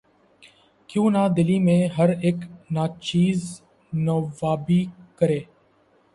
[0.89, 2.37] کیوں نہ دلی میں ہر اک
[2.75, 3.41] ناچیز
[3.93, 4.81] نوّابی
[5.17, 5.39] کرے